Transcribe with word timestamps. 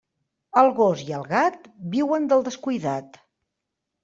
El 0.61 0.69
gos 0.79 1.03
i 1.09 1.13
el 1.17 1.27
gat 1.33 1.67
viuen 1.93 2.27
del 2.33 2.43
descuidat. 2.49 3.23